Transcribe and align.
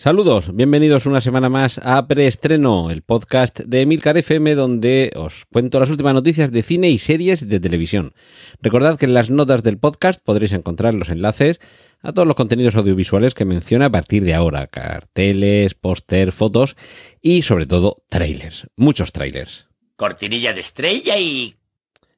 Saludos, 0.00 0.54
bienvenidos 0.54 1.06
una 1.06 1.20
semana 1.20 1.48
más 1.48 1.80
a 1.82 2.06
Preestreno, 2.06 2.92
el 2.92 3.02
podcast 3.02 3.58
de 3.58 3.80
Emilcar 3.80 4.16
FM 4.16 4.54
donde 4.54 5.10
os 5.16 5.44
cuento 5.52 5.80
las 5.80 5.90
últimas 5.90 6.14
noticias 6.14 6.52
de 6.52 6.62
cine 6.62 6.88
y 6.88 6.98
series 6.98 7.48
de 7.48 7.58
televisión. 7.58 8.14
Recordad 8.62 8.96
que 8.96 9.06
en 9.06 9.14
las 9.14 9.28
notas 9.28 9.64
del 9.64 9.78
podcast 9.78 10.22
podréis 10.22 10.52
encontrar 10.52 10.94
los 10.94 11.08
enlaces 11.08 11.58
a 12.00 12.12
todos 12.12 12.28
los 12.28 12.36
contenidos 12.36 12.76
audiovisuales 12.76 13.34
que 13.34 13.44
menciona 13.44 13.86
a 13.86 13.90
partir 13.90 14.22
de 14.22 14.34
ahora, 14.34 14.68
carteles, 14.68 15.74
póster, 15.74 16.30
fotos 16.30 16.76
y 17.20 17.42
sobre 17.42 17.66
todo 17.66 18.04
trailers, 18.08 18.68
muchos 18.76 19.10
trailers. 19.10 19.66
Cortinilla 19.96 20.54
de 20.54 20.60
estrella 20.60 21.18
y... 21.18 21.54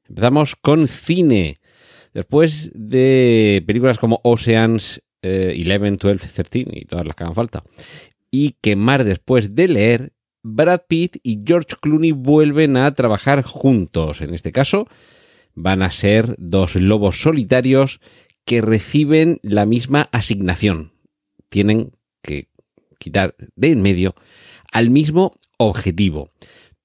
Empezamos 0.07 0.55
con 0.55 0.87
cine. 0.87 1.59
Después 2.13 2.69
de 2.75 3.63
películas 3.65 3.97
como 3.97 4.21
Oceans 4.23 5.01
eh, 5.21 5.53
11, 5.57 5.97
12, 5.97 6.43
13 6.43 6.65
y 6.71 6.85
todas 6.85 7.05
las 7.05 7.15
que 7.15 7.23
hagan 7.23 7.35
falta. 7.35 7.63
Y 8.29 8.55
quemar 8.61 9.03
después 9.03 9.55
de 9.55 9.67
leer, 9.67 10.13
Brad 10.43 10.81
Pitt 10.87 11.17
y 11.23 11.41
George 11.45 11.75
Clooney 11.81 12.11
vuelven 12.11 12.77
a 12.77 12.93
trabajar 12.95 13.43
juntos. 13.43 14.21
En 14.21 14.33
este 14.33 14.51
caso, 14.51 14.87
van 15.53 15.81
a 15.81 15.91
ser 15.91 16.35
dos 16.37 16.75
lobos 16.75 17.21
solitarios 17.21 17.99
que 18.45 18.61
reciben 18.61 19.39
la 19.43 19.65
misma 19.65 20.09
asignación. 20.11 20.93
Tienen 21.49 21.91
que 22.21 22.47
quitar 22.97 23.35
de 23.55 23.71
en 23.71 23.81
medio 23.81 24.15
al 24.71 24.89
mismo 24.89 25.37
objetivo. 25.57 26.31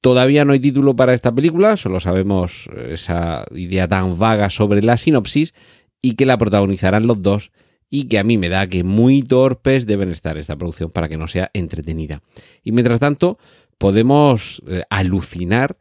Todavía 0.00 0.44
no 0.44 0.52
hay 0.52 0.60
título 0.60 0.94
para 0.94 1.14
esta 1.14 1.34
película, 1.34 1.76
solo 1.76 2.00
sabemos 2.00 2.68
esa 2.88 3.46
idea 3.52 3.88
tan 3.88 4.18
vaga 4.18 4.50
sobre 4.50 4.82
la 4.82 4.96
sinopsis 4.96 5.54
y 6.00 6.14
que 6.14 6.26
la 6.26 6.38
protagonizarán 6.38 7.06
los 7.06 7.22
dos 7.22 7.50
y 7.88 8.08
que 8.08 8.18
a 8.18 8.24
mí 8.24 8.38
me 8.38 8.48
da 8.48 8.66
que 8.66 8.84
muy 8.84 9.22
torpes 9.22 9.86
deben 9.86 10.10
estar 10.10 10.36
esta 10.38 10.56
producción 10.56 10.90
para 10.90 11.08
que 11.08 11.16
no 11.16 11.28
sea 11.28 11.50
entretenida. 11.52 12.22
Y 12.62 12.72
mientras 12.72 12.98
tanto, 12.98 13.38
podemos 13.78 14.62
eh, 14.66 14.82
alucinar 14.90 15.76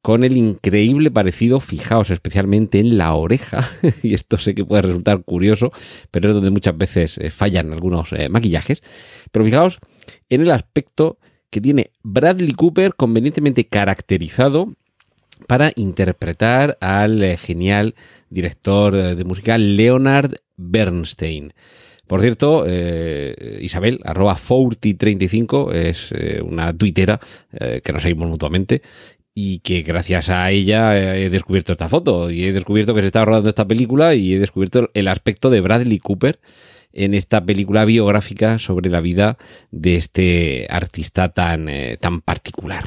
con 0.00 0.22
el 0.22 0.36
increíble 0.36 1.10
parecido, 1.10 1.60
fijaos 1.60 2.10
especialmente 2.10 2.78
en 2.78 2.96
la 2.96 3.14
oreja, 3.14 3.68
y 4.02 4.14
esto 4.14 4.38
sé 4.38 4.54
que 4.54 4.64
puede 4.64 4.82
resultar 4.82 5.22
curioso, 5.24 5.72
pero 6.10 6.28
es 6.28 6.34
donde 6.34 6.50
muchas 6.50 6.76
veces 6.78 7.18
eh, 7.18 7.30
fallan 7.30 7.72
algunos 7.72 8.12
eh, 8.12 8.28
maquillajes, 8.28 8.82
pero 9.32 9.44
fijaos 9.44 9.78
en 10.28 10.42
el 10.42 10.50
aspecto 10.52 11.18
que 11.50 11.60
tiene 11.60 11.90
Bradley 12.02 12.52
Cooper 12.52 12.94
convenientemente 12.94 13.66
caracterizado 13.66 14.74
para 15.46 15.72
interpretar 15.76 16.76
al 16.80 17.36
genial 17.36 17.94
director 18.28 18.94
de 18.94 19.24
música 19.24 19.56
Leonard 19.56 20.34
Bernstein. 20.58 21.54
Por 22.08 22.22
cierto, 22.22 22.64
eh, 22.66 23.58
Isabel, 23.60 24.00
arroba 24.02 24.36
Forty35, 24.36 25.74
es 25.74 26.10
eh, 26.12 26.40
una 26.42 26.76
tuitera 26.76 27.20
eh, 27.52 27.82
que 27.84 27.92
nos 27.92 28.02
seguimos 28.02 28.28
mutuamente 28.28 28.80
y 29.34 29.58
que 29.58 29.82
gracias 29.82 30.30
a 30.30 30.50
ella 30.50 31.16
he 31.16 31.30
descubierto 31.30 31.72
esta 31.72 31.88
foto 31.88 32.30
y 32.30 32.44
he 32.44 32.52
descubierto 32.52 32.94
que 32.94 33.02
se 33.02 33.08
estaba 33.08 33.26
rodando 33.26 33.50
esta 33.50 33.68
película 33.68 34.14
y 34.14 34.34
he 34.34 34.38
descubierto 34.38 34.90
el 34.94 35.06
aspecto 35.06 35.48
de 35.50 35.60
Bradley 35.60 35.98
Cooper 35.98 36.40
en 36.92 37.14
esta 37.14 37.44
película 37.44 37.84
biográfica 37.84 38.58
sobre 38.58 38.90
la 38.90 39.00
vida 39.00 39.38
de 39.70 39.96
este 39.96 40.66
artista 40.70 41.28
tan, 41.28 41.68
tan 42.00 42.20
particular. 42.22 42.84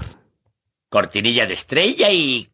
Cortinilla 0.90 1.46
de 1.46 1.54
estrella 1.54 2.12
y... 2.12 2.48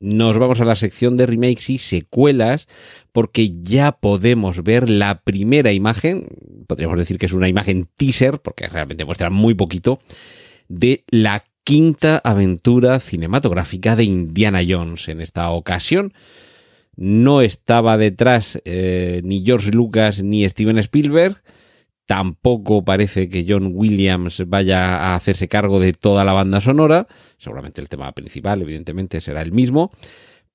Nos 0.00 0.38
vamos 0.38 0.62
a 0.62 0.64
la 0.64 0.76
sección 0.76 1.18
de 1.18 1.26
remakes 1.26 1.68
y 1.68 1.76
secuelas 1.76 2.68
porque 3.12 3.50
ya 3.50 3.92
podemos 3.92 4.64
ver 4.64 4.88
la 4.88 5.20
primera 5.20 5.72
imagen, 5.72 6.26
podríamos 6.66 6.98
decir 6.98 7.18
que 7.18 7.26
es 7.26 7.34
una 7.34 7.50
imagen 7.50 7.84
teaser 7.98 8.40
porque 8.40 8.66
realmente 8.66 9.04
muestra 9.04 9.28
muy 9.28 9.52
poquito, 9.52 9.98
de 10.68 11.04
la 11.08 11.44
quinta 11.64 12.16
aventura 12.24 12.98
cinematográfica 12.98 13.94
de 13.94 14.04
Indiana 14.04 14.60
Jones. 14.66 15.06
En 15.08 15.20
esta 15.20 15.50
ocasión 15.50 16.14
no 16.96 17.42
estaba 17.42 17.98
detrás 17.98 18.58
eh, 18.64 19.20
ni 19.22 19.44
George 19.44 19.70
Lucas 19.70 20.22
ni 20.22 20.48
Steven 20.48 20.78
Spielberg, 20.78 21.42
Tampoco 22.10 22.84
parece 22.84 23.28
que 23.28 23.46
John 23.48 23.70
Williams 23.72 24.42
vaya 24.48 24.96
a 24.96 25.14
hacerse 25.14 25.46
cargo 25.46 25.78
de 25.78 25.92
toda 25.92 26.24
la 26.24 26.32
banda 26.32 26.60
sonora. 26.60 27.06
Seguramente 27.38 27.80
el 27.80 27.88
tema 27.88 28.10
principal, 28.10 28.60
evidentemente, 28.62 29.20
será 29.20 29.42
el 29.42 29.52
mismo. 29.52 29.92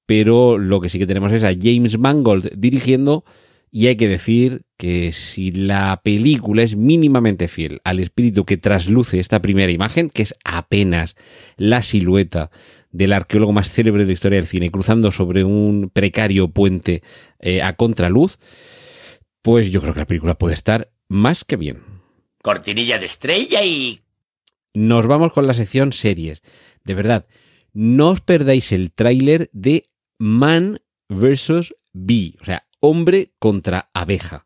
Pero 0.05 0.57
lo 0.57 0.81
que 0.81 0.89
sí 0.89 0.99
que 0.99 1.07
tenemos 1.07 1.31
es 1.31 1.45
a 1.45 1.53
James 1.57 1.97
Mangold 1.97 2.49
dirigiendo. 2.57 3.23
Y 3.71 3.88
hay 3.88 3.95
que 3.95 4.09
decir 4.09 4.63
que 4.75 5.13
si 5.13 5.51
la 5.51 6.01
película 6.03 6.61
es 6.61 6.75
mínimamente 6.75 7.47
fiel 7.47 7.79
al 7.85 8.01
espíritu 8.01 8.43
que 8.43 8.57
trasluce 8.57 9.22
esta 9.22 9.41
primera 9.41 9.72
imagen, 9.72 10.09
que 10.09 10.23
es 10.23 10.35
apenas 10.43 11.16
la 11.55 11.83
silueta 11.83 12.51
del 12.91 13.13
arqueólogo 13.13 13.53
más 13.53 13.72
célebre 13.72 14.03
de 14.03 14.07
la 14.07 14.13
historia 14.13 14.39
del 14.39 14.47
cine, 14.47 14.72
cruzando 14.72 15.09
sobre 15.09 15.45
un 15.45 15.89
precario 15.93 16.49
puente 16.49 17.01
eh, 17.39 17.61
a 17.61 17.77
contraluz, 17.77 18.39
pues 19.41 19.72
yo 19.72 19.79
creo 19.79 19.93
que 19.93 20.01
la 20.01 20.07
película 20.07 20.37
puede 20.37 20.55
estar 20.55 20.89
más 21.09 21.43
que 21.43 21.55
bien. 21.55 21.83
Cortinilla 22.41 22.99
de 22.99 23.05
estrella 23.05 23.63
y... 23.63 23.99
Nos 24.73 25.07
vamos 25.07 25.31
con 25.33 25.47
la 25.47 25.53
sección 25.53 25.93
series. 25.93 26.41
De 26.83 26.93
verdad, 26.93 27.27
no 27.73 28.09
os 28.09 28.21
perdáis 28.21 28.71
el 28.71 28.91
tráiler 28.91 29.49
de 29.53 29.83
Man 30.17 30.79
vs. 31.09 31.75
Bee, 31.93 32.35
o 32.41 32.45
sea, 32.45 32.67
hombre 32.79 33.33
contra 33.39 33.89
abeja. 33.93 34.45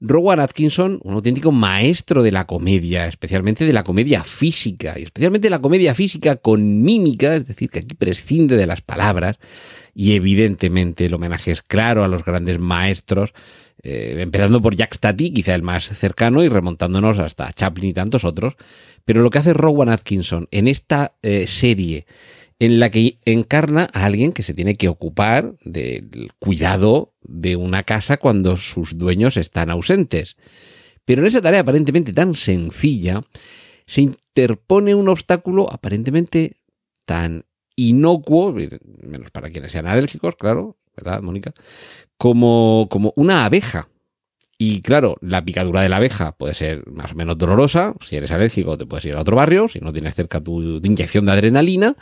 Rowan 0.00 0.40
Atkinson, 0.40 0.98
un 1.02 1.14
auténtico 1.14 1.52
maestro 1.52 2.22
de 2.22 2.32
la 2.32 2.46
comedia, 2.46 3.06
especialmente 3.06 3.66
de 3.66 3.72
la 3.74 3.84
comedia 3.84 4.24
física, 4.24 4.98
y 4.98 5.02
especialmente 5.02 5.46
de 5.46 5.50
la 5.50 5.60
comedia 5.60 5.94
física 5.94 6.36
con 6.36 6.82
mímica, 6.82 7.36
es 7.36 7.46
decir, 7.46 7.68
que 7.68 7.80
aquí 7.80 7.94
prescinde 7.94 8.56
de 8.56 8.66
las 8.66 8.80
palabras, 8.80 9.38
y 9.94 10.14
evidentemente 10.14 11.04
el 11.04 11.14
homenaje 11.14 11.50
es 11.50 11.60
claro 11.60 12.02
a 12.02 12.08
los 12.08 12.24
grandes 12.24 12.58
maestros, 12.58 13.34
eh, 13.82 14.16
empezando 14.18 14.62
por 14.62 14.74
Jack 14.74 14.94
Stati, 14.94 15.32
quizá 15.32 15.54
el 15.54 15.62
más 15.62 15.84
cercano, 15.84 16.42
y 16.42 16.48
remontándonos 16.48 17.18
hasta 17.18 17.52
Chaplin 17.52 17.90
y 17.90 17.94
tantos 17.94 18.24
otros. 18.24 18.54
Pero 19.04 19.22
lo 19.22 19.30
que 19.30 19.38
hace 19.38 19.54
Rowan 19.54 19.88
Atkinson 19.88 20.48
en 20.50 20.68
esta 20.68 21.14
eh, 21.22 21.46
serie, 21.46 22.06
en 22.60 22.78
la 22.78 22.90
que 22.90 23.18
encarna 23.24 23.88
a 23.92 24.04
alguien 24.04 24.32
que 24.32 24.42
se 24.42 24.52
tiene 24.52 24.76
que 24.76 24.88
ocupar 24.88 25.56
del 25.64 26.30
cuidado 26.38 27.14
de 27.22 27.56
una 27.56 27.84
casa 27.84 28.18
cuando 28.18 28.58
sus 28.58 28.98
dueños 28.98 29.38
están 29.38 29.70
ausentes. 29.70 30.36
Pero 31.06 31.22
en 31.22 31.26
esa 31.26 31.40
tarea 31.40 31.60
aparentemente 31.60 32.12
tan 32.12 32.34
sencilla, 32.34 33.22
se 33.86 34.02
interpone 34.02 34.94
un 34.94 35.08
obstáculo 35.08 35.72
aparentemente 35.72 36.58
tan 37.06 37.46
inocuo, 37.76 38.52
menos 38.52 39.30
para 39.30 39.48
quienes 39.48 39.72
sean 39.72 39.86
alérgicos, 39.86 40.36
claro, 40.36 40.76
¿verdad, 40.94 41.22
Mónica? 41.22 41.54
Como, 42.18 42.88
como 42.90 43.14
una 43.16 43.46
abeja. 43.46 43.88
Y 44.58 44.82
claro, 44.82 45.16
la 45.22 45.42
picadura 45.42 45.80
de 45.80 45.88
la 45.88 45.96
abeja 45.96 46.32
puede 46.32 46.52
ser 46.52 46.86
más 46.90 47.12
o 47.12 47.14
menos 47.14 47.38
dolorosa. 47.38 47.94
Si 48.06 48.16
eres 48.16 48.30
alérgico, 48.30 48.76
te 48.76 48.84
puedes 48.84 49.06
ir 49.06 49.16
a 49.16 49.22
otro 49.22 49.34
barrio, 49.34 49.66
si 49.68 49.80
no 49.80 49.94
tienes 49.94 50.14
cerca 50.14 50.42
tu, 50.42 50.78
tu 50.78 50.86
inyección 50.86 51.24
de 51.24 51.32
adrenalina. 51.32 51.96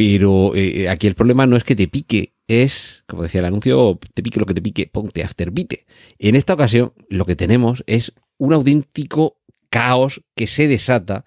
Pero 0.00 0.52
eh, 0.54 0.88
aquí 0.88 1.08
el 1.08 1.14
problema 1.14 1.46
no 1.46 1.58
es 1.58 1.62
que 1.62 1.76
te 1.76 1.86
pique, 1.86 2.32
es, 2.48 3.04
como 3.06 3.22
decía 3.22 3.40
el 3.40 3.44
anuncio, 3.44 3.98
te 4.14 4.22
pique 4.22 4.40
lo 4.40 4.46
que 4.46 4.54
te 4.54 4.62
pique, 4.62 4.86
ponte 4.86 5.22
afterbite. 5.22 5.84
En 6.18 6.36
esta 6.36 6.54
ocasión, 6.54 6.94
lo 7.10 7.26
que 7.26 7.36
tenemos 7.36 7.84
es 7.86 8.14
un 8.38 8.54
auténtico 8.54 9.42
caos 9.68 10.22
que 10.34 10.46
se 10.46 10.68
desata 10.68 11.26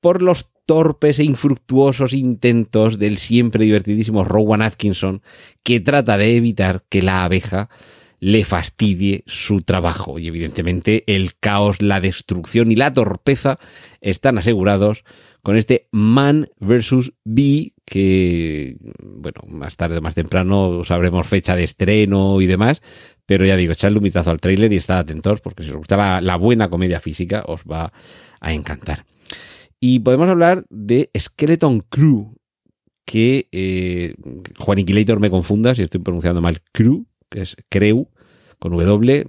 por 0.00 0.22
los 0.22 0.50
torpes 0.64 1.18
e 1.18 1.24
infructuosos 1.24 2.12
intentos 2.12 3.00
del 3.00 3.18
siempre 3.18 3.64
divertidísimo 3.64 4.22
Rowan 4.22 4.62
Atkinson, 4.62 5.20
que 5.64 5.80
trata 5.80 6.16
de 6.16 6.36
evitar 6.36 6.84
que 6.88 7.02
la 7.02 7.24
abeja 7.24 7.68
le 8.20 8.44
fastidie 8.44 9.24
su 9.26 9.62
trabajo. 9.62 10.20
Y 10.20 10.28
evidentemente 10.28 11.02
el 11.08 11.34
caos, 11.34 11.82
la 11.82 12.00
destrucción 12.00 12.70
y 12.70 12.76
la 12.76 12.92
torpeza 12.92 13.58
están 14.00 14.38
asegurados 14.38 15.02
con 15.44 15.56
este 15.56 15.88
Man 15.92 16.48
vs. 16.58 17.12
Bee, 17.22 17.74
que, 17.84 18.78
bueno, 18.98 19.42
más 19.46 19.76
tarde 19.76 19.98
o 19.98 20.00
más 20.00 20.14
temprano 20.14 20.82
sabremos 20.84 21.26
fecha 21.26 21.54
de 21.54 21.64
estreno 21.64 22.40
y 22.40 22.46
demás, 22.46 22.80
pero 23.26 23.44
ya 23.44 23.54
digo, 23.54 23.74
echadle 23.74 23.98
un 23.98 24.04
vistazo 24.04 24.30
al 24.30 24.40
tráiler 24.40 24.72
y 24.72 24.76
estad 24.76 24.98
atentos, 24.98 25.42
porque 25.42 25.62
si 25.62 25.70
os 25.70 25.76
gusta 25.76 26.20
la, 26.22 26.36
buena 26.36 26.70
comedia 26.70 26.98
física, 26.98 27.44
os 27.46 27.62
va 27.70 27.92
a 28.40 28.54
encantar. 28.54 29.04
Y 29.78 29.98
podemos 29.98 30.30
hablar 30.30 30.64
de 30.70 31.10
Skeleton 31.16 31.80
Crew, 31.90 32.34
que 33.04 33.48
eh, 33.52 34.14
Juan 34.58 34.78
Inquilator 34.78 35.20
me 35.20 35.28
confunda 35.28 35.74
si 35.74 35.82
estoy 35.82 36.00
pronunciando 36.00 36.40
mal 36.40 36.62
Crew, 36.72 37.04
que 37.28 37.42
es 37.42 37.54
Creu, 37.68 38.08
con 38.58 38.72
W, 38.72 39.26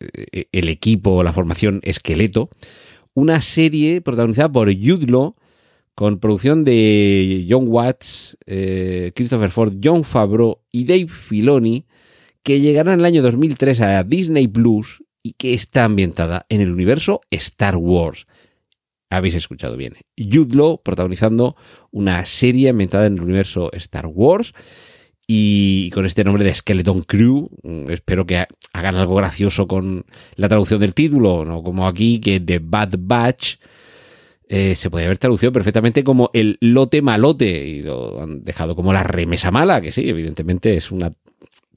eh, 0.00 0.44
el 0.52 0.68
equipo, 0.68 1.22
la 1.22 1.32
formación 1.32 1.80
Esqueleto, 1.84 2.50
una 3.14 3.40
serie 3.40 4.02
protagonizada 4.02 4.52
por 4.52 4.68
Law, 4.70 5.36
con 5.94 6.18
producción 6.18 6.64
de 6.64 7.46
John 7.48 7.66
Watts, 7.68 8.36
eh, 8.46 9.12
Christopher 9.14 9.50
Ford, 9.50 9.74
John 9.82 10.04
Favreau 10.04 10.60
y 10.70 10.84
Dave 10.84 11.08
Filoni, 11.08 11.86
que 12.42 12.60
llegará 12.60 12.92
en 12.94 13.00
el 13.00 13.06
año 13.06 13.22
2003 13.22 13.80
a 13.80 14.02
Disney 14.02 14.48
Plus 14.48 15.02
y 15.22 15.32
que 15.32 15.54
está 15.54 15.84
ambientada 15.84 16.46
en 16.48 16.60
el 16.60 16.70
universo 16.72 17.20
Star 17.30 17.76
Wars. 17.76 18.26
Habéis 19.08 19.36
escuchado 19.36 19.76
bien. 19.76 19.94
Jude 20.18 20.56
Law 20.56 20.82
protagonizando 20.82 21.54
una 21.92 22.26
serie 22.26 22.70
ambientada 22.70 23.06
en 23.06 23.14
el 23.14 23.22
universo 23.22 23.70
Star 23.74 24.06
Wars 24.06 24.52
y 25.26 25.90
con 25.90 26.04
este 26.04 26.24
nombre 26.24 26.44
de 26.44 26.54
Skeleton 26.54 27.02
Crew. 27.02 27.48
mm, 27.62 27.90
Espero 27.90 28.26
que 28.26 28.38
ha- 28.38 28.48
hagan 28.72 28.96
algo 28.96 29.14
gracioso 29.14 29.66
con 29.68 30.04
la 30.34 30.48
traducción 30.48 30.80
del 30.80 30.94
título, 30.94 31.44
no 31.44 31.62
como 31.62 31.86
aquí 31.86 32.18
que 32.20 32.40
The 32.40 32.58
Bad 32.58 32.94
Batch 32.98 33.54
eh, 34.48 34.74
se 34.74 34.90
podría 34.90 35.06
haber 35.06 35.18
traducido 35.18 35.52
perfectamente 35.52 36.04
como 36.04 36.30
el 36.34 36.58
lote 36.60 37.02
malote 37.02 37.66
y 37.66 37.82
lo 37.82 38.22
han 38.22 38.44
dejado 38.44 38.76
como 38.76 38.92
la 38.92 39.02
remesa 39.02 39.50
mala, 39.50 39.80
que 39.80 39.92
sí, 39.92 40.08
evidentemente 40.08 40.76
es 40.76 40.90
una 40.90 41.12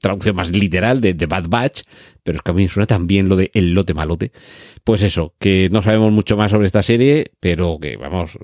traducción 0.00 0.36
más 0.36 0.50
literal 0.50 1.00
de 1.00 1.14
The 1.14 1.26
Bad 1.26 1.48
Batch, 1.48 1.82
pero 2.22 2.36
es 2.36 2.42
que 2.42 2.50
a 2.50 2.54
mí 2.54 2.68
suena 2.68 2.86
también 2.86 3.28
lo 3.28 3.36
de 3.36 3.50
el 3.54 3.72
lote 3.72 3.94
malote. 3.94 4.32
Pues 4.84 5.02
eso, 5.02 5.34
que 5.38 5.68
no 5.70 5.82
sabemos 5.82 6.12
mucho 6.12 6.36
más 6.36 6.50
sobre 6.50 6.66
esta 6.66 6.82
serie, 6.82 7.32
pero 7.40 7.78
que 7.80 7.96
vamos, 7.96 8.38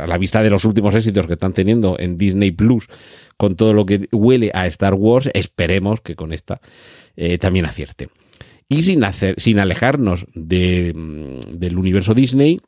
a 0.00 0.06
la 0.06 0.18
vista 0.18 0.42
de 0.42 0.50
los 0.50 0.64
últimos 0.64 0.94
éxitos 0.94 1.26
que 1.26 1.34
están 1.34 1.52
teniendo 1.52 1.96
en 1.98 2.18
Disney 2.18 2.50
Plus, 2.50 2.88
con 3.36 3.56
todo 3.56 3.72
lo 3.72 3.86
que 3.86 4.08
huele 4.12 4.50
a 4.54 4.66
Star 4.66 4.94
Wars, 4.94 5.30
esperemos 5.32 6.00
que 6.00 6.16
con 6.16 6.32
esta 6.32 6.60
eh, 7.16 7.38
también 7.38 7.66
acierte. 7.66 8.08
Y 8.68 8.82
sin, 8.82 9.02
hacer, 9.04 9.40
sin 9.40 9.58
alejarnos 9.60 10.26
de, 10.34 10.92
mm, 10.94 11.58
del 11.58 11.78
universo 11.78 12.12
Disney, 12.14 12.60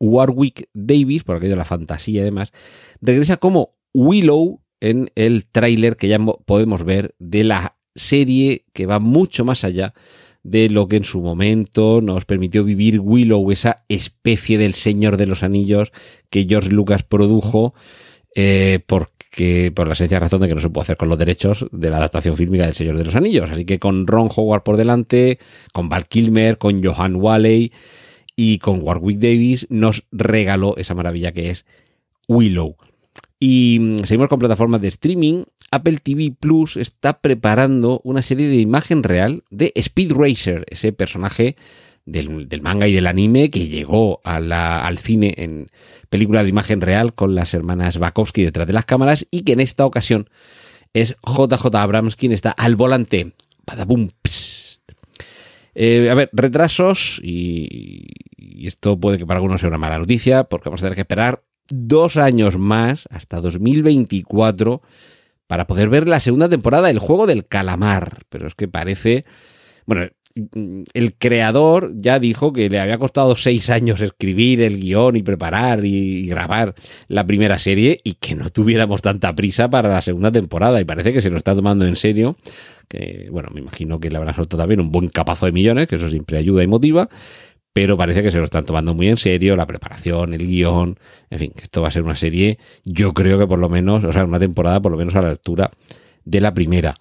Warwick 0.00 0.68
Davis, 0.74 1.24
por 1.24 1.36
aquello 1.36 1.52
de 1.52 1.56
la 1.58 1.64
fantasía 1.64 2.20
y 2.20 2.24
demás, 2.24 2.52
regresa 3.00 3.36
como 3.36 3.74
Willow 3.94 4.60
en 4.80 5.10
el 5.14 5.46
tráiler 5.46 5.96
que 5.96 6.08
ya 6.08 6.18
mo- 6.18 6.42
podemos 6.46 6.84
ver 6.84 7.14
de 7.18 7.44
la 7.44 7.76
serie 7.94 8.64
que 8.72 8.86
va 8.86 8.98
mucho 9.00 9.44
más 9.44 9.64
allá 9.64 9.92
de 10.44 10.70
lo 10.70 10.86
que 10.86 10.96
en 10.96 11.04
su 11.04 11.20
momento 11.20 12.00
nos 12.00 12.24
permitió 12.24 12.62
vivir 12.64 13.00
Willow, 13.00 13.50
esa 13.50 13.84
especie 13.88 14.56
del 14.56 14.74
Señor 14.74 15.16
de 15.16 15.26
los 15.26 15.42
Anillos 15.42 15.90
que 16.30 16.46
George 16.48 16.70
Lucas 16.70 17.02
produjo, 17.02 17.74
eh, 18.36 18.78
porque 18.86 19.72
por 19.74 19.88
la 19.88 19.94
sencilla 19.96 20.20
razón 20.20 20.40
de 20.40 20.48
que 20.48 20.54
no 20.54 20.60
se 20.60 20.70
puede 20.70 20.84
hacer 20.84 20.96
con 20.96 21.08
los 21.08 21.18
derechos 21.18 21.66
de 21.72 21.90
la 21.90 21.96
adaptación 21.96 22.36
fílmica 22.36 22.64
del 22.66 22.74
Señor 22.74 22.96
de 22.96 23.04
los 23.04 23.16
Anillos. 23.16 23.50
Así 23.50 23.64
que 23.64 23.78
con 23.80 24.06
Ron 24.06 24.28
Howard 24.34 24.62
por 24.62 24.76
delante, 24.76 25.38
con 25.72 25.88
Val 25.88 26.06
Kilmer, 26.06 26.56
con 26.56 26.82
Johan 26.82 27.16
Walley 27.16 27.72
y 28.40 28.60
con 28.60 28.82
Warwick 28.82 29.18
Davis 29.18 29.66
nos 29.68 30.04
regaló 30.12 30.76
esa 30.76 30.94
maravilla 30.94 31.32
que 31.32 31.50
es 31.50 31.66
Willow. 32.28 32.76
Y 33.40 33.78
mm, 33.80 34.04
seguimos 34.04 34.28
con 34.28 34.38
plataformas 34.38 34.80
de 34.80 34.86
streaming. 34.86 35.42
Apple 35.72 35.98
TV 36.00 36.32
Plus 36.38 36.76
está 36.76 37.20
preparando 37.20 38.00
una 38.04 38.22
serie 38.22 38.46
de 38.46 38.58
imagen 38.60 39.02
real 39.02 39.42
de 39.50 39.72
Speed 39.74 40.12
Racer, 40.12 40.64
ese 40.70 40.92
personaje 40.92 41.56
del, 42.06 42.46
manga 42.62 42.86
y 42.86 42.92
del 42.92 43.08
anime 43.08 43.50
que 43.50 43.66
llegó 43.66 44.20
al 44.22 44.98
cine 44.98 45.34
en 45.36 45.66
película 46.08 46.44
de 46.44 46.50
imagen 46.50 46.80
real 46.80 47.14
con 47.14 47.34
las 47.34 47.54
hermanas 47.54 47.98
Bakowski 47.98 48.44
detrás 48.44 48.68
de 48.68 48.72
las 48.72 48.86
cámaras 48.86 49.26
y 49.32 49.42
que 49.42 49.54
en 49.54 49.60
esta 49.60 49.84
ocasión 49.84 50.30
es 50.94 51.16
JJ 51.26 51.74
Abrams 51.74 52.14
quien 52.14 52.30
está 52.30 52.52
al 52.52 52.76
volante. 52.76 53.32
Padabum, 53.64 54.10
psst. 54.22 54.92
Eh, 55.74 56.10
a 56.10 56.14
ver, 56.14 56.30
retrasos 56.32 57.20
y, 57.22 58.06
y 58.38 58.68
esto 58.68 58.98
puede 58.98 59.18
que 59.18 59.26
para 59.26 59.38
algunos 59.38 59.60
sea 59.60 59.68
una 59.68 59.78
mala 59.78 59.98
noticia 59.98 60.44
porque 60.44 60.68
vamos 60.68 60.80
a 60.80 60.84
tener 60.86 60.94
que 60.94 61.02
esperar 61.02 61.42
dos 61.68 62.16
años 62.16 62.56
más, 62.56 63.06
hasta 63.10 63.40
2024, 63.40 64.80
para 65.46 65.66
poder 65.66 65.88
ver 65.88 66.08
la 66.08 66.20
segunda 66.20 66.48
temporada 66.48 66.88
del 66.88 66.98
juego 66.98 67.26
del 67.26 67.46
calamar. 67.46 68.22
Pero 68.28 68.46
es 68.46 68.54
que 68.54 68.68
parece... 68.68 69.24
Bueno, 69.84 70.06
el 70.94 71.14
creador 71.14 71.92
ya 71.96 72.18
dijo 72.18 72.52
que 72.52 72.68
le 72.68 72.78
había 72.78 72.98
costado 72.98 73.34
seis 73.34 73.70
años 73.70 74.00
escribir 74.00 74.60
el 74.60 74.78
guion 74.78 75.16
y 75.16 75.22
preparar 75.22 75.84
y 75.84 76.26
grabar 76.28 76.74
la 77.08 77.26
primera 77.26 77.58
serie 77.58 77.98
y 78.04 78.14
que 78.14 78.34
no 78.34 78.48
tuviéramos 78.50 79.02
tanta 79.02 79.34
prisa 79.34 79.68
para 79.68 79.88
la 79.88 80.02
segunda 80.02 80.30
temporada 80.30 80.80
y 80.80 80.84
parece 80.84 81.12
que 81.12 81.22
se 81.22 81.30
lo 81.30 81.38
está 81.38 81.56
tomando 81.56 81.86
en 81.86 81.96
serio 81.96 82.36
que 82.88 83.28
bueno, 83.30 83.50
me 83.52 83.60
imagino 83.60 84.00
que 84.00 84.10
le 84.10 84.16
habrán 84.16 84.34
soltado 84.34 84.62
también 84.62 84.80
un 84.80 84.90
buen 84.90 85.08
capazo 85.08 85.46
de 85.46 85.52
millones, 85.52 85.88
que 85.88 85.96
eso 85.96 86.08
siempre 86.08 86.38
ayuda 86.38 86.62
y 86.62 86.66
motiva, 86.66 87.08
pero 87.78 87.96
parece 87.96 88.24
que 88.24 88.32
se 88.32 88.38
lo 88.38 88.44
están 88.44 88.66
tomando 88.66 88.92
muy 88.92 89.06
en 89.06 89.16
serio, 89.16 89.54
la 89.54 89.64
preparación, 89.64 90.34
el 90.34 90.44
guion, 90.48 90.98
en 91.30 91.38
fin, 91.38 91.52
que 91.54 91.62
esto 91.62 91.80
va 91.80 91.86
a 91.86 91.90
ser 91.92 92.02
una 92.02 92.16
serie, 92.16 92.58
yo 92.84 93.14
creo 93.14 93.38
que 93.38 93.46
por 93.46 93.60
lo 93.60 93.68
menos, 93.68 94.02
o 94.02 94.12
sea, 94.12 94.24
una 94.24 94.40
temporada 94.40 94.80
por 94.80 94.90
lo 94.90 94.98
menos 94.98 95.14
a 95.14 95.22
la 95.22 95.28
altura 95.28 95.70
de 96.24 96.40
la 96.40 96.52
primera. 96.52 96.96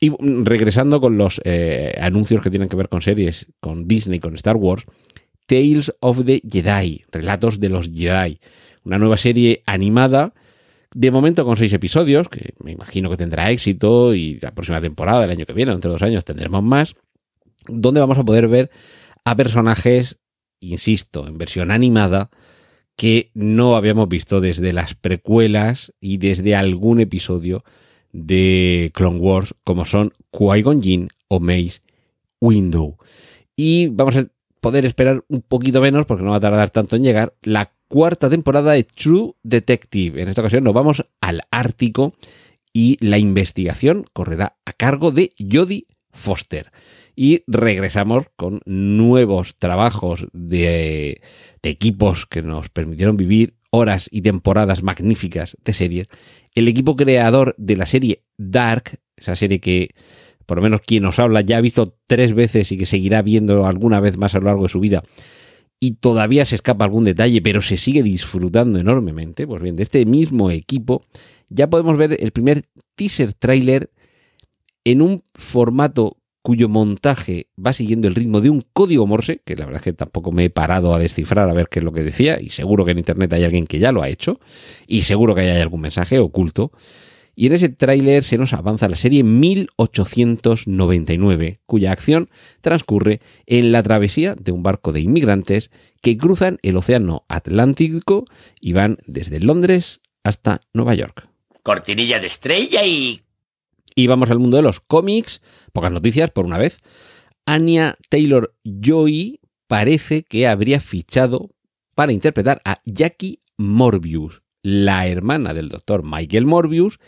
Y 0.00 0.12
regresando 0.44 1.00
con 1.00 1.16
los 1.16 1.40
eh, 1.44 1.94
anuncios 1.98 2.42
que 2.42 2.50
tienen 2.50 2.68
que 2.68 2.76
ver 2.76 2.90
con 2.90 3.00
series, 3.00 3.46
con 3.58 3.88
Disney, 3.88 4.20
con 4.20 4.34
Star 4.34 4.56
Wars, 4.56 4.84
Tales 5.46 5.94
of 6.00 6.26
the 6.26 6.42
Jedi, 6.46 7.06
Relatos 7.10 7.58
de 7.58 7.70
los 7.70 7.90
Jedi, 7.90 8.38
una 8.84 8.98
nueva 8.98 9.16
serie 9.16 9.62
animada, 9.64 10.34
de 10.94 11.10
momento 11.10 11.46
con 11.46 11.56
seis 11.56 11.72
episodios, 11.72 12.28
que 12.28 12.52
me 12.62 12.72
imagino 12.72 13.08
que 13.08 13.16
tendrá 13.16 13.50
éxito 13.50 14.14
y 14.14 14.38
la 14.40 14.50
próxima 14.50 14.82
temporada, 14.82 15.24
el 15.24 15.30
año 15.30 15.46
que 15.46 15.54
viene, 15.54 15.72
entre 15.72 15.90
dos 15.90 16.02
años, 16.02 16.22
tendremos 16.22 16.62
más, 16.62 16.96
donde 17.66 18.00
vamos 18.00 18.18
a 18.18 18.24
poder 18.24 18.46
ver 18.48 18.70
a 19.24 19.36
personajes, 19.36 20.18
insisto, 20.60 21.26
en 21.26 21.38
versión 21.38 21.70
animada, 21.70 22.30
que 22.96 23.30
no 23.34 23.76
habíamos 23.76 24.08
visto 24.08 24.40
desde 24.40 24.72
las 24.72 24.94
precuelas 24.94 25.92
y 26.00 26.18
desde 26.18 26.54
algún 26.54 27.00
episodio 27.00 27.64
de 28.12 28.90
Clone 28.94 29.18
Wars, 29.18 29.54
como 29.64 29.84
son 29.84 30.12
Qui-Gon 30.30 30.82
Jinn 30.82 31.08
o 31.28 31.40
Mace 31.40 31.80
Window. 32.40 32.98
Y 33.56 33.88
vamos 33.88 34.16
a 34.16 34.26
poder 34.60 34.84
esperar 34.84 35.24
un 35.28 35.42
poquito 35.42 35.80
menos, 35.80 36.06
porque 36.06 36.22
no 36.22 36.30
va 36.30 36.36
a 36.36 36.40
tardar 36.40 36.70
tanto 36.70 36.96
en 36.96 37.02
llegar, 37.02 37.34
la 37.42 37.72
cuarta 37.88 38.30
temporada 38.30 38.72
de 38.72 38.84
True 38.84 39.32
Detective. 39.42 40.22
En 40.22 40.28
esta 40.28 40.40
ocasión 40.40 40.64
nos 40.64 40.74
vamos 40.74 41.04
al 41.20 41.42
Ártico 41.50 42.14
y 42.72 42.96
la 43.04 43.18
investigación 43.18 44.06
correrá 44.12 44.56
a 44.64 44.72
cargo 44.72 45.10
de 45.10 45.32
Jodie 45.38 45.86
Foster. 46.12 46.70
Y 47.14 47.42
regresamos 47.46 48.24
con 48.36 48.60
nuevos 48.64 49.56
trabajos 49.58 50.26
de, 50.32 51.20
de 51.62 51.70
equipos 51.70 52.26
que 52.26 52.42
nos 52.42 52.68
permitieron 52.68 53.16
vivir 53.16 53.54
horas 53.70 54.08
y 54.10 54.22
temporadas 54.22 54.82
magníficas 54.82 55.56
de 55.64 55.72
series. 55.72 56.08
El 56.54 56.68
equipo 56.68 56.96
creador 56.96 57.54
de 57.58 57.76
la 57.76 57.86
serie 57.86 58.22
Dark, 58.36 59.00
esa 59.16 59.36
serie 59.36 59.60
que 59.60 59.90
por 60.46 60.58
lo 60.58 60.62
menos 60.62 60.82
quien 60.82 61.02
nos 61.02 61.18
habla 61.18 61.40
ya 61.40 61.58
ha 61.58 61.60
visto 61.60 61.96
tres 62.06 62.34
veces 62.34 62.72
y 62.72 62.78
que 62.78 62.86
seguirá 62.86 63.22
viendo 63.22 63.66
alguna 63.66 64.00
vez 64.00 64.16
más 64.16 64.34
a 64.34 64.38
lo 64.38 64.46
largo 64.46 64.64
de 64.64 64.68
su 64.68 64.80
vida, 64.80 65.02
y 65.80 65.94
todavía 65.94 66.44
se 66.44 66.54
escapa 66.54 66.84
algún 66.84 67.04
detalle, 67.04 67.42
pero 67.42 67.62
se 67.62 67.76
sigue 67.76 68.02
disfrutando 68.02 68.78
enormemente, 68.78 69.46
pues 69.46 69.62
bien, 69.62 69.76
de 69.76 69.82
este 69.82 70.04
mismo 70.06 70.50
equipo 70.50 71.04
ya 71.48 71.68
podemos 71.68 71.96
ver 71.96 72.16
el 72.20 72.32
primer 72.32 72.64
teaser 72.94 73.32
trailer 73.32 73.90
en 74.84 75.02
un 75.02 75.22
formato 75.34 76.18
cuyo 76.42 76.68
montaje 76.68 77.46
va 77.56 77.72
siguiendo 77.72 78.08
el 78.08 78.16
ritmo 78.16 78.40
de 78.40 78.50
un 78.50 78.64
código 78.72 79.06
Morse, 79.06 79.40
que 79.44 79.54
la 79.56 79.64
verdad 79.64 79.80
es 79.80 79.84
que 79.84 79.92
tampoco 79.92 80.32
me 80.32 80.46
he 80.46 80.50
parado 80.50 80.92
a 80.94 80.98
descifrar 80.98 81.48
a 81.48 81.54
ver 81.54 81.68
qué 81.68 81.78
es 81.78 81.84
lo 81.84 81.92
que 81.92 82.02
decía, 82.02 82.40
y 82.40 82.50
seguro 82.50 82.84
que 82.84 82.90
en 82.90 82.98
Internet 82.98 83.32
hay 83.32 83.44
alguien 83.44 83.66
que 83.66 83.78
ya 83.78 83.92
lo 83.92 84.02
ha 84.02 84.08
hecho, 84.08 84.40
y 84.86 85.02
seguro 85.02 85.34
que 85.34 85.40
hay 85.42 85.60
algún 85.60 85.80
mensaje 85.80 86.18
oculto. 86.18 86.72
Y 87.34 87.46
en 87.46 87.54
ese 87.54 87.70
tráiler 87.70 88.24
se 88.24 88.36
nos 88.36 88.52
avanza 88.52 88.88
la 88.88 88.96
serie 88.96 89.22
1899, 89.22 91.60
cuya 91.64 91.92
acción 91.92 92.28
transcurre 92.60 93.22
en 93.46 93.72
la 93.72 93.82
travesía 93.82 94.34
de 94.34 94.52
un 94.52 94.62
barco 94.62 94.92
de 94.92 95.00
inmigrantes 95.00 95.70
que 96.02 96.18
cruzan 96.18 96.58
el 96.62 96.76
océano 96.76 97.24
Atlántico 97.28 98.26
y 98.60 98.74
van 98.74 98.98
desde 99.06 99.40
Londres 99.40 100.02
hasta 100.24 100.60
Nueva 100.74 100.94
York. 100.94 101.26
Cortinilla 101.62 102.20
de 102.20 102.26
estrella 102.26 102.84
y... 102.84 103.22
Y 103.94 104.06
vamos 104.06 104.30
al 104.30 104.38
mundo 104.38 104.56
de 104.56 104.62
los 104.62 104.80
cómics. 104.80 105.42
Pocas 105.72 105.92
noticias 105.92 106.30
por 106.30 106.44
una 106.44 106.58
vez. 106.58 106.78
Anya 107.46 107.96
Taylor 108.08 108.54
Joy 108.64 109.40
parece 109.66 110.22
que 110.22 110.46
habría 110.46 110.80
fichado 110.80 111.50
para 111.94 112.12
interpretar 112.12 112.60
a 112.64 112.80
Jackie 112.84 113.40
Morbius, 113.56 114.42
la 114.62 115.06
hermana 115.06 115.54
del 115.54 115.68
doctor 115.68 116.02
Michael 116.04 116.46
Morbius, 116.46 116.98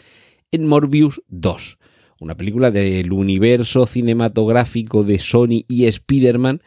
en 0.50 0.67
Morbius 0.67 1.23
2, 1.29 1.79
una 2.21 2.37
película 2.37 2.71
del 2.71 3.12
universo 3.12 3.87
cinematográfico 3.87 5.05
de 5.05 5.19
Sony 5.19 5.64
y 5.69 5.87
Spider-Man 5.87 6.62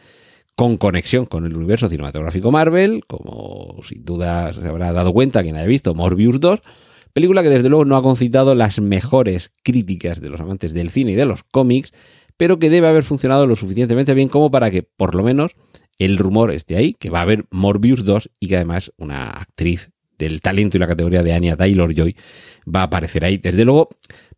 con 0.54 0.76
conexión 0.76 1.26
con 1.26 1.46
el 1.46 1.56
universo 1.56 1.88
cinematográfico 1.88 2.50
Marvel, 2.50 3.04
como 3.06 3.80
sin 3.82 4.04
duda 4.04 4.52
se 4.52 4.66
habrá 4.66 4.92
dado 4.92 5.12
cuenta 5.12 5.42
quien 5.42 5.56
haya 5.56 5.66
visto 5.66 5.94
Morbius 5.94 6.40
2, 6.40 6.60
Película 7.18 7.42
que 7.42 7.48
desde 7.48 7.68
luego 7.68 7.84
no 7.84 7.96
ha 7.96 8.02
concitado 8.04 8.54
las 8.54 8.80
mejores 8.80 9.50
críticas 9.64 10.20
de 10.20 10.30
los 10.30 10.38
amantes 10.38 10.72
del 10.72 10.90
cine 10.90 11.10
y 11.10 11.14
de 11.16 11.24
los 11.24 11.42
cómics, 11.42 11.92
pero 12.36 12.60
que 12.60 12.70
debe 12.70 12.86
haber 12.86 13.02
funcionado 13.02 13.44
lo 13.48 13.56
suficientemente 13.56 14.14
bien 14.14 14.28
como 14.28 14.52
para 14.52 14.70
que, 14.70 14.84
por 14.84 15.16
lo 15.16 15.24
menos, 15.24 15.56
el 15.98 16.16
rumor 16.16 16.52
esté 16.52 16.76
ahí, 16.76 16.94
que 16.94 17.10
va 17.10 17.18
a 17.18 17.22
haber 17.22 17.46
Morbius 17.50 18.04
2 18.04 18.30
y 18.38 18.46
que 18.46 18.54
además 18.54 18.92
una 18.98 19.30
actriz 19.30 19.90
del 20.16 20.40
talento 20.40 20.76
y 20.76 20.80
la 20.80 20.86
categoría 20.86 21.24
de 21.24 21.32
Anya 21.32 21.56
Taylor-Joy 21.56 22.14
va 22.72 22.82
a 22.82 22.84
aparecer 22.84 23.24
ahí. 23.24 23.36
Desde 23.36 23.64
luego, 23.64 23.88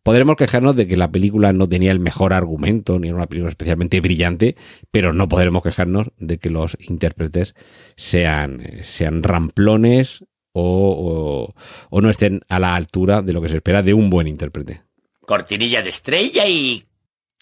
podremos 0.01 0.35
quejarnos 0.35 0.75
de 0.75 0.87
que 0.87 0.97
la 0.97 1.11
película 1.11 1.53
no 1.53 1.69
tenía 1.69 1.91
el 1.91 1.99
mejor 1.99 2.33
argumento, 2.33 2.97
ni 2.97 3.09
era 3.09 3.15
una 3.17 3.27
película 3.27 3.51
especialmente 3.51 4.01
brillante, 4.01 4.55
pero 4.89 5.13
no 5.13 5.29
podremos 5.29 5.61
quejarnos 5.61 6.07
de 6.17 6.39
que 6.39 6.49
los 6.49 6.75
intérpretes 6.79 7.53
sean, 7.95 8.63
sean 8.81 9.21
ramplones 9.21 10.25
o, 10.53 11.53
o 11.89 12.01
no 12.01 12.09
estén 12.09 12.41
a 12.49 12.59
la 12.59 12.75
altura 12.75 13.21
de 13.21 13.33
lo 13.33 13.41
que 13.41 13.49
se 13.49 13.57
espera 13.57 13.81
de 13.81 13.93
un 13.93 14.09
buen 14.09 14.27
intérprete. 14.27 14.83
Cortinilla 15.21 15.81
de 15.81 15.89
estrella 15.89 16.47
y... 16.47 16.83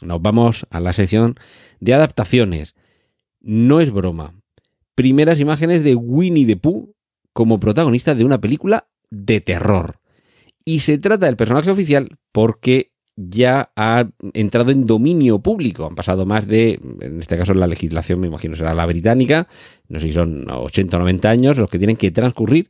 Nos 0.01 0.21
vamos 0.21 0.65
a 0.69 0.79
la 0.79 0.93
sección 0.93 1.35
de 1.79 1.93
adaptaciones. 1.93 2.75
No 3.41 3.81
es 3.81 3.91
broma. 3.91 4.33
Primeras 4.95 5.39
imágenes 5.39 5.83
de 5.83 5.95
Winnie 5.95 6.45
the 6.45 6.57
Pooh 6.57 6.93
como 7.33 7.59
protagonista 7.59 8.15
de 8.15 8.25
una 8.25 8.41
película 8.41 8.87
de 9.09 9.41
terror. 9.41 9.99
Y 10.65 10.79
se 10.79 10.97
trata 10.97 11.25
del 11.25 11.37
personaje 11.37 11.71
oficial 11.71 12.17
porque 12.31 12.91
ya 13.15 13.71
ha 13.75 14.07
entrado 14.33 14.71
en 14.71 14.85
dominio 14.85 15.39
público. 15.39 15.85
Han 15.85 15.95
pasado 15.95 16.25
más 16.25 16.47
de, 16.47 16.79
en 17.01 17.19
este 17.19 17.37
caso 17.37 17.53
la 17.53 17.67
legislación 17.67 18.19
me 18.19 18.27
imagino 18.27 18.55
será 18.55 18.73
la 18.73 18.85
británica, 18.85 19.47
no 19.87 19.99
sé 19.99 20.07
si 20.07 20.13
son 20.13 20.49
80 20.49 20.95
o 20.95 20.99
90 21.01 21.29
años 21.29 21.57
los 21.57 21.69
que 21.69 21.79
tienen 21.79 21.97
que 21.97 22.11
transcurrir 22.11 22.69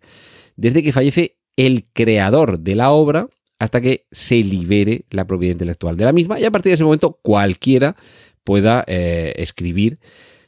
desde 0.60 0.84
que 0.84 0.94
fallece 0.94 1.38
el 1.56 1.88
creador 1.94 2.60
de 2.60 2.76
la 2.76 2.92
obra 2.92 3.28
hasta 3.60 3.82
que 3.82 4.06
se 4.12 4.44
libere 4.44 5.06
la 5.10 5.26
propiedad 5.26 5.54
intelectual 5.54 5.98
de 5.98 6.06
la 6.06 6.14
misma. 6.14 6.40
Y 6.40 6.46
a 6.46 6.52
partir 6.52 6.70
de 6.70 6.76
ese 6.76 6.84
momento 6.84 7.20
cualquiera 7.22 7.96
pueda 8.44 8.84
eh, 8.88 9.34
escribir 9.38 10.00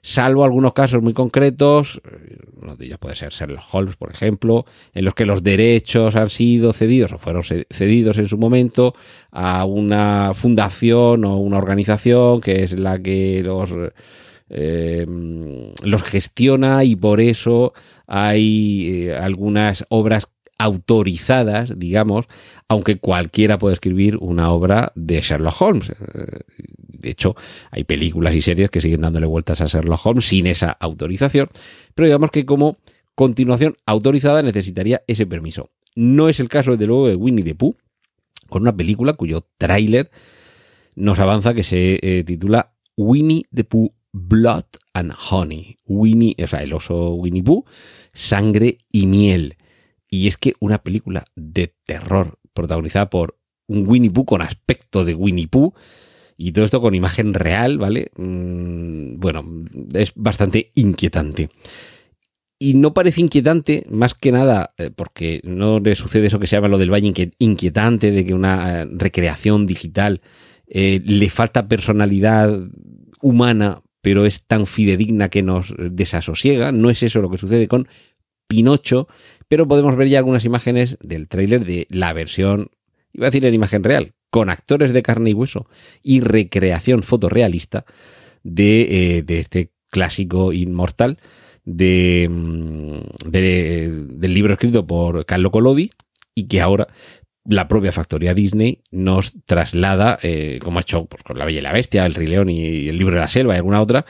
salvo 0.02 0.44
algunos 0.44 0.74
casos 0.74 1.02
muy 1.02 1.14
concretos, 1.14 2.02
uno 2.60 2.76
de 2.76 2.86
ellos 2.86 2.98
puede 2.98 3.16
ser 3.16 3.32
Sherlock 3.32 3.64
Holmes, 3.72 3.96
por 3.96 4.12
ejemplo, 4.12 4.66
en 4.94 5.06
los 5.06 5.14
que 5.14 5.26
los 5.26 5.44
derechos 5.44 6.16
han 6.16 6.30
sido 6.30 6.74
cedidos 6.74 7.14
o 7.14 7.18
fueron 7.18 7.44
cedidos 7.44 8.18
en 8.18 8.28
su 8.28 8.38
momento 8.38 8.96
a 9.32 9.66
una 9.66 10.34
fundación 10.34 11.24
o 11.26 11.38
una 11.38 11.58
organización 11.58 12.42
que 12.42 12.64
es 12.64 12.78
la 12.80 13.00
que 13.00 13.44
los, 13.44 13.72
eh, 14.50 15.06
los 15.84 16.04
gestiona 16.04 16.84
y 16.84 16.96
por 16.96 17.22
eso 17.22 17.74
hay 18.14 19.08
eh, 19.08 19.16
algunas 19.16 19.86
obras 19.88 20.28
autorizadas, 20.58 21.80
digamos, 21.80 22.26
aunque 22.68 22.98
cualquiera 22.98 23.58
puede 23.58 23.74
escribir 23.74 24.18
una 24.18 24.52
obra 24.52 24.92
de 24.96 25.22
Sherlock 25.22 25.62
Holmes. 25.62 25.90
Eh, 25.92 26.42
de 26.78 27.10
hecho, 27.10 27.38
hay 27.72 27.86
películas 27.86 28.36
y 28.36 28.42
series 28.42 28.70
que 28.70 28.82
siguen 28.82 29.02
dándole 29.02 29.28
vueltas 29.28 29.62
a 29.62 29.66
Sherlock 29.66 30.06
Holmes 30.06 30.26
sin 30.26 30.46
esa 30.46 30.72
autorización, 30.72 31.48
pero 31.96 32.08
digamos 32.08 32.32
que 32.32 32.46
como 32.46 32.78
continuación 33.16 33.78
autorizada 33.86 34.44
necesitaría 34.44 35.02
ese 35.08 35.26
permiso. 35.26 35.70
No 35.96 36.28
es 36.28 36.42
el 36.42 36.50
caso, 36.50 36.72
desde 36.72 36.88
luego, 36.88 37.08
de 37.08 37.16
Winnie 37.16 37.46
the 37.46 37.56
Pooh, 37.56 37.78
con 38.50 38.64
una 38.64 38.76
película 38.76 39.14
cuyo 39.14 39.48
tráiler 39.58 40.12
nos 40.96 41.18
avanza 41.20 41.54
que 41.54 41.64
se 41.64 41.98
eh, 42.02 42.26
titula 42.26 42.74
Winnie 42.98 43.46
the 43.54 43.64
Pooh 43.64 43.94
Blood 44.14 44.66
and 44.94 45.14
Honey. 45.30 45.78
Winnie, 45.86 46.36
o 46.44 46.48
sea, 46.48 46.62
el 46.62 46.74
oso 46.74 47.14
Winnie 47.14 47.44
Pooh, 47.44 47.66
sangre 48.14 48.78
y 48.92 49.08
miel. 49.08 49.56
Y 50.10 50.28
es 50.28 50.38
que 50.38 50.54
una 50.60 50.80
película 50.80 51.24
de 51.36 51.74
terror 51.86 52.40
protagonizada 52.54 53.10
por 53.10 53.38
un 53.68 53.88
Winnie 53.88 54.12
Pooh 54.12 54.26
con 54.26 54.42
aspecto 54.42 55.06
de 55.06 55.16
Winnie 55.16 55.48
Pooh 55.48 55.74
y 56.38 56.52
todo 56.52 56.66
esto 56.66 56.82
con 56.82 56.96
imagen 56.96 57.34
real, 57.34 57.78
¿vale? 57.78 58.12
Mm, 58.18 59.20
bueno, 59.20 59.46
es 59.94 60.12
bastante 60.16 60.72
inquietante. 60.76 61.50
Y 62.58 62.76
no 62.76 62.94
parece 62.94 63.22
inquietante, 63.22 63.86
más 63.90 64.14
que 64.14 64.32
nada, 64.32 64.74
eh, 64.78 64.92
porque 64.96 65.42
no 65.44 65.80
le 65.80 65.96
sucede 65.96 66.28
eso 66.28 66.40
que 66.40 66.48
se 66.48 66.56
llama 66.56 66.68
lo 66.68 66.78
del 66.78 66.94
valle 66.94 67.32
inquietante, 67.40 68.12
de 68.12 68.26
que 68.26 68.34
una 68.34 68.82
eh, 68.82 68.88
recreación 68.92 69.66
digital 69.66 70.22
eh, 70.68 71.02
le 71.04 71.30
falta 71.30 71.68
personalidad 71.68 72.60
humana, 73.22 73.82
pero 74.02 74.26
es 74.26 74.44
tan 74.44 74.66
fidedigna 74.66 75.30
que 75.30 75.44
nos 75.44 75.74
desasosiega. 75.78 76.72
No 76.72 76.90
es 76.90 77.04
eso 77.04 77.22
lo 77.22 77.30
que 77.30 77.38
sucede 77.38 77.68
con 77.68 77.88
Pinocho, 78.48 79.08
pero 79.48 79.68
podemos 79.68 79.96
ver 79.96 80.10
ya 80.10 80.18
algunas 80.18 80.46
imágenes 80.46 80.98
del 81.02 81.28
tráiler 81.28 81.66
de 81.66 81.88
la 81.90 82.12
versión, 82.14 82.72
iba 83.14 83.28
a 83.28 83.30
decir 83.30 83.46
en 83.46 83.54
imagen 83.54 83.84
real, 83.84 84.14
con 84.30 84.50
actores 84.50 84.94
de 84.94 85.04
carne 85.04 85.30
y 85.30 85.34
hueso 85.34 85.68
y 86.02 86.22
recreación 86.22 87.04
fotorrealista 87.04 87.86
de, 88.44 89.18
eh, 89.18 89.22
de 89.24 89.40
este 89.40 89.72
clásico 89.90 90.54
inmortal 90.54 91.18
de, 91.64 92.28
mm, 92.30 93.30
del 93.30 94.34
libro 94.34 94.54
escrito 94.54 94.88
por 94.88 95.26
Carlo 95.26 95.52
Collodi 95.52 95.92
y 96.34 96.48
que 96.48 96.62
ahora 96.62 96.88
la 97.46 97.68
propia 97.68 97.92
factoría 97.92 98.34
Disney 98.34 98.82
nos 98.92 99.34
traslada, 99.46 100.20
eh, 100.22 100.60
como 100.64 100.80
ha 100.80 100.82
hecho 100.82 101.06
pues, 101.06 101.24
con 101.24 101.38
La 101.38 101.46
Bella 101.46 101.60
y 101.60 101.64
la 101.64 101.74
Bestia, 101.74 102.06
El 102.06 102.14
Rey 102.14 102.28
León 102.28 102.50
y 102.50 102.88
El 102.88 102.98
Libro 102.98 103.16
de 103.16 103.22
la 103.22 103.28
Selva 103.28 103.56
y 103.56 103.58
alguna 103.58 103.82
otra, 103.82 104.06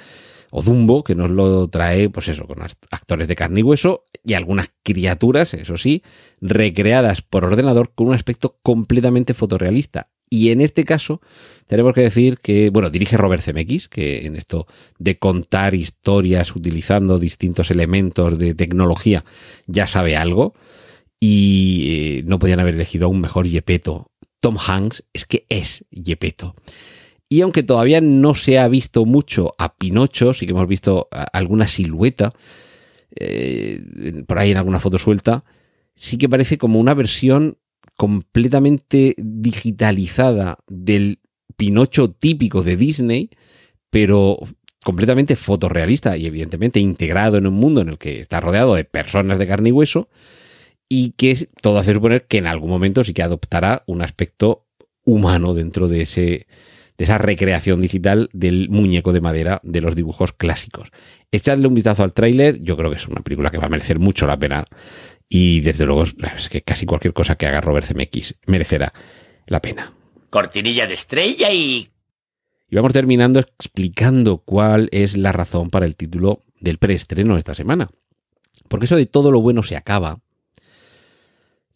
o 0.52 0.62
Dumbo, 0.62 1.04
que 1.04 1.16
nos 1.16 1.32
lo 1.32 1.70
trae, 1.70 2.10
pues 2.10 2.28
eso, 2.28 2.46
con 2.46 2.62
actores 2.62 3.28
de 3.28 3.36
carne 3.36 3.62
y 3.62 3.64
hueso 3.64 4.04
y 4.24 4.34
algunas 4.34 4.72
criaturas, 4.84 5.54
eso 5.54 5.78
sí, 5.78 6.04
recreadas 6.42 7.22
por 7.22 7.46
ordenador 7.46 7.94
con 7.96 8.08
un 8.08 8.14
aspecto 8.14 8.60
completamente 8.62 9.34
fotorrealista. 9.34 10.10
Y 10.30 10.52
en 10.52 10.62
este 10.62 10.86
caso, 10.86 11.22
tenemos 11.68 11.94
que 11.94 12.02
decir 12.02 12.38
que, 12.40 12.70
bueno, 12.70 12.90
dirige 12.90 13.18
Robert 13.18 13.44
Zemeckis, 13.44 13.90
que 13.90 14.26
en 14.26 14.36
esto 14.36 14.66
de 14.98 15.20
contar 15.20 15.74
historias 15.76 16.56
utilizando 16.56 17.18
distintos 17.18 17.72
elementos 17.72 18.38
de 18.40 18.54
tecnología 18.54 19.26
ya 19.68 19.88
sabe 19.88 20.16
algo. 20.16 20.54
Y 21.22 21.86
eh, 21.88 22.24
no 22.26 22.40
podían 22.40 22.60
haber 22.60 22.74
elegido 22.74 23.06
a 23.06 23.10
un 23.10 23.22
mejor 23.22 23.48
Yepeto. 23.48 24.12
Tom 24.42 24.58
Hanks 24.58 25.06
es 25.14 25.26
que 25.26 25.46
es 25.48 25.86
Yepeto. 25.92 26.56
Y 27.30 27.42
aunque 27.42 27.64
todavía 27.64 28.02
no 28.02 28.36
se 28.36 28.60
ha 28.60 28.68
visto 28.68 29.06
mucho 29.06 29.54
a 29.58 29.78
Pinocho, 29.78 30.34
sí 30.34 30.46
que 30.46 30.52
hemos 30.52 30.68
visto 30.68 31.08
alguna 31.32 31.68
silueta 31.68 32.34
eh, 33.16 34.24
por 34.28 34.40
ahí 34.40 34.52
en 34.52 34.58
alguna 34.58 34.80
foto 34.80 34.98
suelta, 34.98 35.44
sí 35.96 36.18
que 36.18 36.30
parece 36.30 36.58
como 36.58 36.80
una 36.80 36.94
versión 36.94 37.58
completamente 37.98 39.16
digitalizada 39.18 40.58
del 40.68 41.20
Pinocho 41.58 42.12
típico 42.12 42.64
de 42.64 42.78
Disney, 42.78 43.30
pero 43.90 44.40
completamente 44.84 45.36
fotorrealista 45.36 46.18
y 46.18 46.26
evidentemente 46.26 46.80
integrado 46.80 47.38
en 47.38 47.48
un 47.48 47.54
mundo 47.54 47.82
en 47.82 47.90
el 47.90 47.98
que 47.98 48.22
está 48.22 48.40
rodeado 48.40 48.76
de 48.76 48.86
personas 48.86 49.38
de 49.38 49.48
carne 49.48 49.70
y 49.70 49.74
hueso 49.74 50.10
y 50.94 51.12
que 51.12 51.48
todo 51.62 51.80
hace 51.80 51.94
suponer 51.94 52.26
que 52.28 52.40
en 52.40 52.48
algún 52.48 52.70
momento 52.70 53.06
sí 53.06 53.14
que 53.14 53.24
adoptará 53.24 53.84
un 53.88 54.02
aspecto 54.02 54.68
humano 55.06 55.54
dentro 55.54 55.88
de 55.88 56.02
ese 56.02 56.48
de 56.98 57.06
esa 57.06 57.18
recreación 57.18 57.82
digital 57.82 58.30
del 58.34 58.68
muñeco 58.68 59.14
de 59.14 59.22
madera 59.22 59.62
de 59.64 59.80
los 59.80 59.96
dibujos 59.96 60.34
clásicos. 60.34 60.92
Echadle 61.32 61.70
un 61.70 61.76
vistazo 61.76 62.04
al 62.04 62.12
tráiler, 62.12 62.60
yo 62.62 62.76
creo 62.76 62.92
que 62.92 62.98
es 62.98 63.08
una 63.08 63.22
película 63.22 63.52
que 63.52 63.58
va 63.58 63.68
a 63.68 63.70
merecer 63.70 64.00
mucho 64.00 64.28
la 64.28 64.38
pena 64.38 64.66
y 65.30 65.62
desde 65.62 65.86
luego 65.86 66.04
es 66.04 66.50
que 66.50 66.62
casi 66.62 66.86
cualquier 66.86 67.14
cosa 67.14 67.36
que 67.38 67.46
haga 67.46 67.62
Robert 67.62 67.88
Zemeckis 67.88 68.36
merecerá 68.46 68.92
la 69.48 69.62
pena. 69.62 69.94
Cortinilla 70.30 70.88
de 70.88 70.94
estrella 70.96 71.54
y... 71.54 71.88
Y 72.70 72.76
vamos 72.76 72.92
terminando 72.92 73.40
explicando 73.40 74.40
cuál 74.40 74.90
es 74.92 75.16
la 75.16 75.32
razón 75.32 75.70
para 75.70 75.86
el 75.86 75.96
título 75.96 76.42
del 76.60 76.80
preestreno 76.80 77.36
de 77.36 77.40
esta 77.40 77.56
semana. 77.56 77.90
Porque 78.68 78.88
eso 78.88 78.98
de 78.98 79.06
todo 79.06 79.32
lo 79.32 79.40
bueno 79.40 79.64
se 79.64 79.78
acaba, 79.78 80.20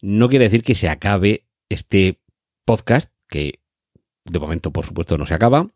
no 0.02 0.28
quiere 0.28 0.46
decir 0.46 0.62
que 0.62 0.74
se 0.74 0.88
acabe 0.88 1.46
este 1.68 2.20
podcast, 2.64 3.12
que 3.28 3.60
de 4.24 4.38
momento, 4.38 4.72
por 4.72 4.84
supuesto, 4.84 5.18
no 5.18 5.26
se 5.26 5.34
acaba. 5.34 5.68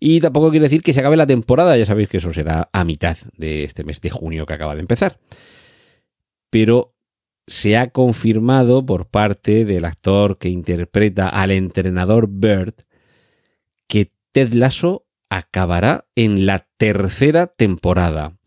Y 0.00 0.20
tampoco 0.20 0.50
quiere 0.50 0.64
decir 0.64 0.82
que 0.82 0.92
se 0.92 1.00
acabe 1.00 1.16
la 1.16 1.26
temporada, 1.26 1.76
ya 1.76 1.86
sabéis 1.86 2.08
que 2.08 2.16
eso 2.16 2.32
será 2.32 2.68
a 2.72 2.84
mitad 2.84 3.16
de 3.36 3.64
este 3.64 3.84
mes 3.84 4.00
de 4.00 4.10
junio 4.10 4.46
que 4.46 4.54
acaba 4.54 4.74
de 4.74 4.80
empezar. 4.80 5.20
Pero 6.50 6.96
se 7.46 7.76
ha 7.76 7.90
confirmado 7.90 8.82
por 8.82 9.06
parte 9.06 9.64
del 9.64 9.84
actor 9.84 10.38
que 10.38 10.48
interpreta 10.48 11.28
al 11.28 11.50
entrenador 11.50 12.28
Bird 12.28 12.74
que 13.88 14.12
Ted 14.32 14.54
Lasso 14.54 15.06
acabará 15.30 16.06
en 16.14 16.46
la 16.46 16.66
tercera 16.76 17.46
temporada. 17.46 18.38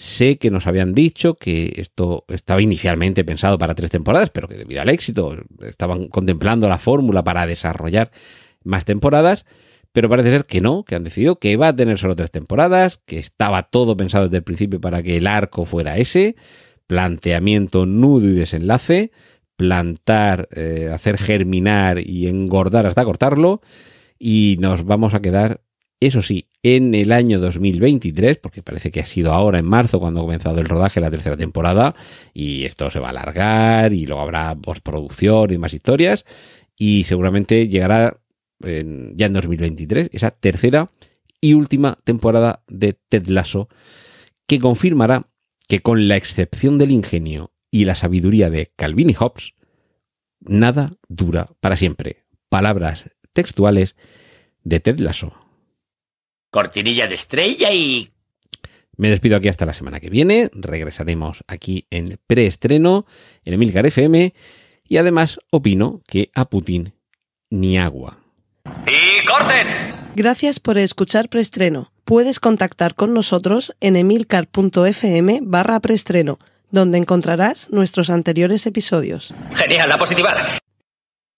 Sé 0.00 0.38
que 0.38 0.50
nos 0.50 0.66
habían 0.66 0.94
dicho 0.94 1.34
que 1.34 1.74
esto 1.76 2.24
estaba 2.28 2.62
inicialmente 2.62 3.22
pensado 3.22 3.58
para 3.58 3.74
tres 3.74 3.90
temporadas, 3.90 4.30
pero 4.30 4.48
que 4.48 4.54
debido 4.54 4.80
al 4.80 4.88
éxito 4.88 5.36
estaban 5.60 6.08
contemplando 6.08 6.70
la 6.70 6.78
fórmula 6.78 7.22
para 7.22 7.46
desarrollar 7.46 8.10
más 8.64 8.86
temporadas, 8.86 9.44
pero 9.92 10.08
parece 10.08 10.30
ser 10.30 10.46
que 10.46 10.62
no, 10.62 10.84
que 10.84 10.94
han 10.94 11.04
decidido 11.04 11.38
que 11.38 11.54
va 11.58 11.68
a 11.68 11.76
tener 11.76 11.98
solo 11.98 12.16
tres 12.16 12.30
temporadas, 12.30 13.02
que 13.04 13.18
estaba 13.18 13.64
todo 13.64 13.94
pensado 13.94 14.24
desde 14.24 14.38
el 14.38 14.42
principio 14.42 14.80
para 14.80 15.02
que 15.02 15.18
el 15.18 15.26
arco 15.26 15.66
fuera 15.66 15.98
ese, 15.98 16.34
planteamiento, 16.86 17.84
nudo 17.84 18.26
y 18.26 18.32
desenlace, 18.32 19.12
plantar, 19.56 20.48
eh, 20.52 20.88
hacer 20.90 21.18
germinar 21.18 21.98
y 21.98 22.26
engordar 22.26 22.86
hasta 22.86 23.04
cortarlo. 23.04 23.60
Y 24.18 24.56
nos 24.60 24.86
vamos 24.86 25.12
a 25.12 25.20
quedar, 25.20 25.60
eso 26.00 26.22
sí, 26.22 26.49
en 26.62 26.94
el 26.94 27.12
año 27.12 27.40
2023, 27.40 28.36
porque 28.38 28.62
parece 28.62 28.90
que 28.90 29.00
ha 29.00 29.06
sido 29.06 29.32
ahora 29.32 29.58
en 29.58 29.64
marzo 29.64 29.98
cuando 29.98 30.20
ha 30.20 30.24
comenzado 30.24 30.60
el 30.60 30.68
rodaje 30.68 31.00
de 31.00 31.06
la 31.06 31.10
tercera 31.10 31.36
temporada. 31.36 31.94
Y 32.34 32.64
esto 32.64 32.90
se 32.90 32.98
va 33.00 33.08
a 33.08 33.10
alargar 33.10 33.92
y 33.92 34.06
luego 34.06 34.22
habrá 34.22 34.54
postproducción 34.54 35.52
y 35.52 35.58
más 35.58 35.72
historias. 35.72 36.24
Y 36.76 37.04
seguramente 37.04 37.68
llegará 37.68 38.18
en- 38.62 39.16
ya 39.16 39.26
en 39.26 39.32
2023 39.32 40.10
esa 40.12 40.30
tercera 40.30 40.90
y 41.40 41.54
última 41.54 41.98
temporada 42.04 42.62
de 42.68 42.92
Ted 43.08 43.26
Lasso 43.28 43.68
que 44.46 44.58
confirmará 44.58 45.28
que 45.68 45.80
con 45.80 46.08
la 46.08 46.16
excepción 46.16 46.76
del 46.76 46.90
ingenio 46.90 47.52
y 47.70 47.84
la 47.84 47.94
sabiduría 47.94 48.50
de 48.50 48.72
Calvin 48.76 49.08
y 49.10 49.14
Hobbes, 49.14 49.54
nada 50.40 50.96
dura 51.08 51.50
para 51.60 51.76
siempre. 51.76 52.24
Palabras 52.48 53.08
textuales 53.32 53.94
de 54.64 54.80
Ted 54.80 54.98
Lasso. 54.98 55.32
Cortinilla 56.50 57.06
de 57.06 57.14
estrella 57.14 57.72
y... 57.72 58.08
Me 58.96 59.08
despido 59.08 59.36
aquí 59.36 59.48
hasta 59.48 59.64
la 59.64 59.72
semana 59.72 60.00
que 60.00 60.10
viene. 60.10 60.50
Regresaremos 60.52 61.42
aquí 61.46 61.86
en 61.90 62.18
preestreno 62.26 63.06
en 63.44 63.54
Emilcar 63.54 63.86
FM. 63.86 64.34
Y 64.84 64.96
además 64.98 65.38
opino 65.50 66.02
que 66.06 66.30
a 66.34 66.44
Putin 66.44 66.92
ni 67.48 67.78
agua. 67.78 68.18
¡Y 68.86 69.24
corten! 69.24 69.68
Gracias 70.16 70.60
por 70.60 70.76
escuchar 70.76 71.28
Preestreno. 71.28 71.92
Puedes 72.04 72.40
contactar 72.40 72.94
con 72.94 73.14
nosotros 73.14 73.74
en 73.80 73.96
emilcar.fm 73.96 75.38
barra 75.42 75.80
preestreno, 75.80 76.38
donde 76.70 76.98
encontrarás 76.98 77.70
nuestros 77.70 78.10
anteriores 78.10 78.66
episodios. 78.66 79.32
Genial, 79.54 79.88
la 79.88 79.96
positiva. 79.96 80.36